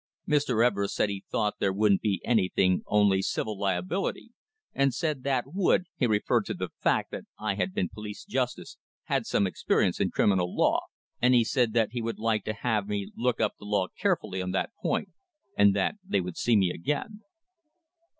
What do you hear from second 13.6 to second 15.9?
law carefully on that point, and